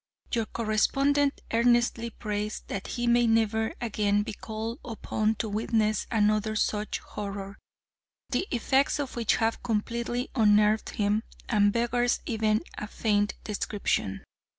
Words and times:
Your 0.33 0.47
correspondent 0.47 1.41
earnestly 1.53 2.09
prays 2.09 2.63
that 2.69 2.87
he 2.87 3.05
may 3.05 3.27
never 3.27 3.75
again 3.79 4.23
be 4.23 4.33
called 4.33 4.79
upon 4.83 5.35
to 5.35 5.47
witness 5.47 6.07
another 6.09 6.55
such 6.55 6.97
horror, 6.97 7.59
the 8.31 8.47
effects 8.49 8.97
of 8.97 9.15
which 9.15 9.35
have 9.35 9.61
completely 9.61 10.31
unnerved 10.33 10.89
him 10.89 11.21
and 11.47 11.71
beggars 11.71 12.19
even 12.25 12.63
a 12.79 12.87
faint 12.87 13.35
description. 13.43 14.23